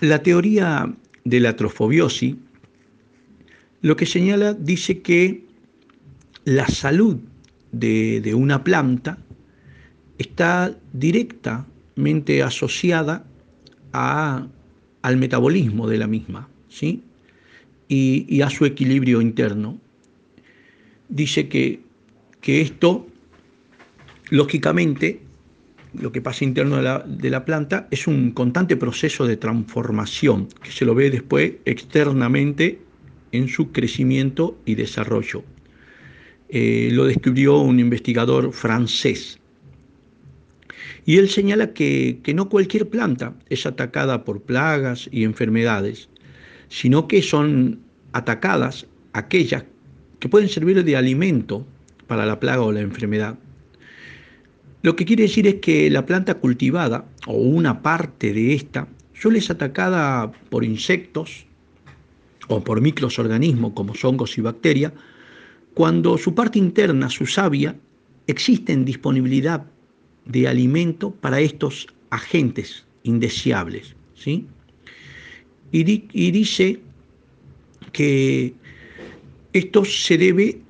[0.00, 0.92] La teoría
[1.24, 2.36] de la trofobiosis
[3.84, 5.44] lo que señala dice que
[6.46, 7.18] la salud
[7.70, 9.18] de, una planta
[10.16, 13.26] está directamente asociada
[13.92, 17.02] al metabolismo de la misma ¿sí?
[17.86, 19.78] y, a su equilibrio interno.
[21.10, 21.80] Dice que,
[22.40, 23.06] que esto,
[24.30, 25.20] lógicamente,
[25.98, 30.84] lo que pasa interno de la, planta es un constante proceso de transformación que se
[30.84, 32.80] lo ve después externamente
[33.32, 35.44] en su crecimiento y desarrollo.
[36.48, 39.38] Eh, lo descubrió un investigador francés.
[41.06, 46.08] Y él señala que, que no cualquier planta es atacada por plagas y enfermedades,
[46.68, 47.80] sino que son
[48.12, 49.64] atacadas aquellas
[50.18, 51.66] que pueden servir de alimento
[52.06, 53.36] para la plaga o la enfermedad.
[54.84, 59.40] Lo que quiere decir es que la planta cultivada o una parte de esta suele
[59.40, 61.46] ser atacada por insectos
[62.48, 64.92] o por microorganismos como hongos y bacterias,
[65.72, 67.74] cuando su parte interna, su savia,
[68.26, 69.64] existe en disponibilidad
[70.26, 73.96] de alimento para estos agentes indeseables.
[74.14, 74.46] ¿sí?
[75.72, 76.78] Y, y dice
[77.92, 78.52] que
[79.54, 80.60] esto se debe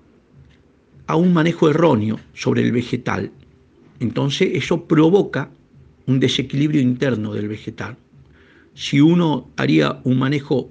[1.08, 3.32] a un manejo erróneo sobre el vegetal,
[4.04, 5.50] entonces eso provoca
[6.06, 7.96] un desequilibrio interno del vegetal.
[8.74, 10.70] Si uno haría un manejo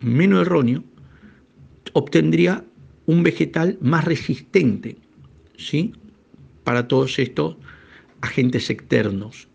[0.00, 0.84] menos erróneo,
[1.94, 2.64] obtendría
[3.06, 4.96] un vegetal más resistente
[5.56, 5.92] ¿sí?
[6.62, 7.56] para todos estos
[8.20, 9.48] agentes externos.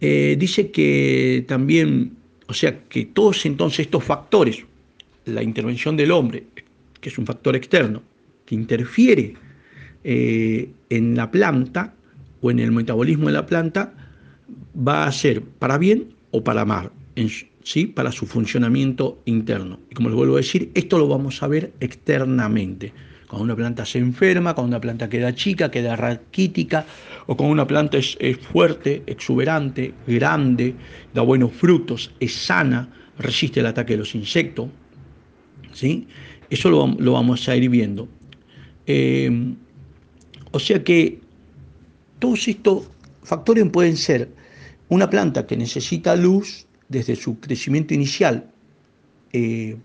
[0.00, 4.64] Eh, dice que también, o sea, que todos entonces estos factores,
[5.24, 6.44] la intervención del hombre,
[7.00, 8.02] que es un factor externo,
[8.44, 9.34] que interfiere
[10.04, 11.94] eh, en la planta
[12.42, 13.94] o en el metabolismo de la planta
[14.76, 16.90] va a ser para bien o para mal,
[17.62, 17.86] ¿sí?
[17.86, 19.80] para su funcionamiento interno.
[19.90, 22.92] Y como les vuelvo a decir, esto lo vamos a ver externamente.
[23.28, 26.84] Cuando una planta se enferma, cuando una planta queda chica, queda raquítica,
[27.26, 28.16] o cuando una planta es,
[28.52, 30.74] fuerte, exuberante, grande,
[31.14, 34.68] da buenos frutos, es sana, resiste el ataque de los insectos.
[35.72, 36.06] ¿sí?
[36.50, 38.06] Eso lo, vamos a ir viendo.
[38.86, 39.54] Eh,
[40.54, 41.18] o sea que
[42.20, 42.84] todos estos
[43.24, 44.28] factores pueden ser
[44.88, 48.48] una planta que necesita luz desde su crecimiento inicial,
[49.32, 49.76] eh,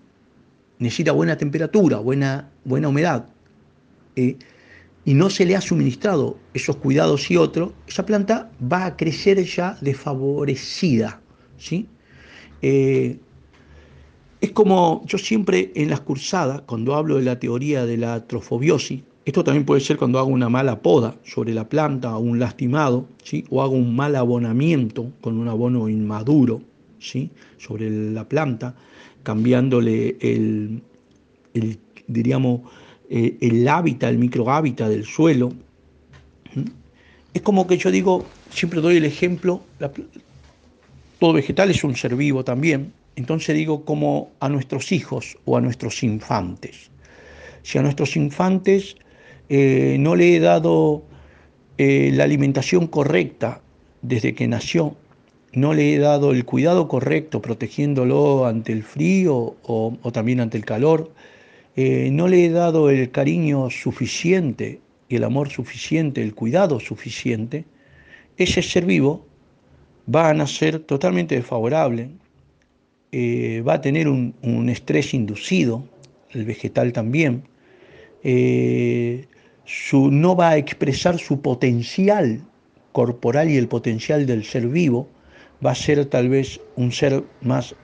[0.78, 3.26] necesita buena temperatura, buena, buena humedad,
[4.16, 4.38] eh,
[5.06, 9.44] y no se le ha suministrado esos cuidados y otros, esa planta va a crecer
[9.44, 11.20] ya desfavorecida.
[11.58, 11.88] ¿sí?
[12.62, 13.18] Eh,
[14.40, 19.02] es como yo siempre en las cursadas, cuando hablo de la teoría de la trofobiosis,
[19.26, 23.08] esto también puede ser cuando hago una mala poda sobre la planta o un lastimado,
[23.24, 23.46] ¿sí?
[23.50, 26.62] o hago un mal abonamiento con un abono inmaduro
[27.00, 27.30] ¿sí?
[27.58, 28.76] sobre la planta,
[29.24, 30.82] cambiándole el,
[32.08, 32.62] diríamos,
[33.10, 35.52] eh, el hábitat, el microhábitat del suelo.
[37.34, 39.62] Es como que yo digo, siempre doy el ejemplo,
[41.20, 45.62] todo vegetal es un ser vivo también, entonces digo como a nuestros hijos o a
[45.62, 46.90] nuestros infantes.
[47.62, 48.96] Si a nuestros infantes
[49.50, 51.04] eh, no le he dado
[51.80, 53.62] eh, la alimentación correcta
[54.04, 54.96] desde que nació,
[55.54, 60.66] no le he dado el cuidado correcto protegiéndolo ante el frío o, también ante el
[60.66, 61.12] calor,
[61.76, 67.66] eh, no le he dado el cariño suficiente y el amor suficiente, el cuidado suficiente,
[68.38, 69.26] ese ser vivo
[70.14, 72.10] va a nacer totalmente desfavorable,
[73.12, 75.84] va a tener un, estrés inducido,
[76.32, 77.44] el vegetal también,
[79.94, 82.42] no va a expresar su potencial
[82.92, 85.08] corporal y el potencial del ser vivo,
[85.66, 87.76] va a ser tal vez un ser más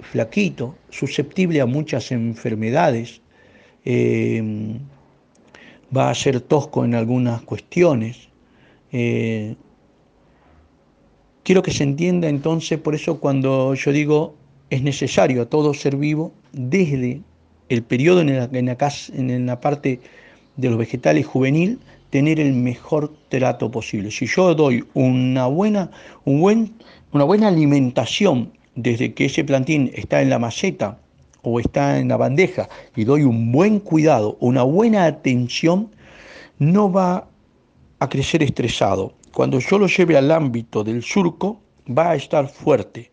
[0.00, 3.20] flaquito, susceptible a muchas enfermedades,
[3.84, 4.78] eh,
[5.96, 8.28] va a ser tosco en algunas cuestiones.
[8.92, 9.54] Eh,
[11.44, 14.34] quiero que se entienda entonces, por eso cuando yo digo
[14.70, 17.22] es necesario a todo ser vivo, desde
[17.68, 20.00] el periodo en la, en en la parte
[20.58, 21.78] de los vegetales juvenil
[22.10, 24.10] tener el mejor trato posible.
[24.10, 25.90] Si yo doy una buena,
[26.24, 26.74] un buen,
[27.12, 30.98] una buena alimentación desde que ese plantín está en la maceta
[31.42, 35.90] o está en la bandeja y doy un buen cuidado, una buena atención,
[36.58, 37.28] no va
[38.00, 39.14] a crecer estresado.
[39.32, 43.10] Cuando yo lo lleve al ámbito del surco, va a estar fuerte,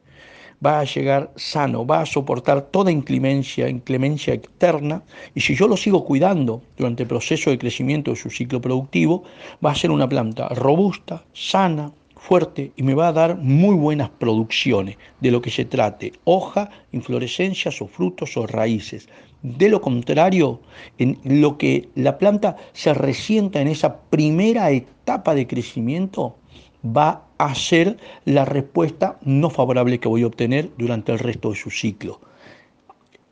[0.63, 5.04] va a llegar sano, va a soportar toda inclemencia, inclemencia externa,
[5.34, 9.24] y si yo lo sigo cuidando durante el proceso de crecimiento de su ciclo productivo,
[9.63, 11.92] va a ser una planta robusta, sana,
[12.25, 16.72] fuerte y me va a dar muy buenas producciones de lo que se trate, hoja,
[16.92, 19.07] inflorescencias o frutos o raíces.
[19.44, 20.60] De lo contrario,
[20.98, 26.38] en lo que la planta se resienta en esa primera etapa de crecimiento,
[26.86, 31.56] va a ser la respuesta no favorable que voy a obtener durante el resto de
[31.56, 32.22] su ciclo.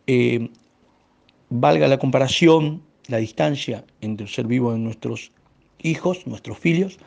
[0.08, 0.50] Eh,
[1.50, 5.32] valga la comparación, la distancia entre el ser vivo de nuestros
[5.80, 6.98] hijos, nuestros filios,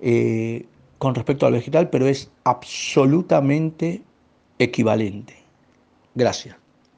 [0.00, 0.66] eh,
[0.98, 4.02] con respecto al vegetal, pero es absolutamente
[4.58, 5.34] equivalente.
[6.14, 6.57] Gracias.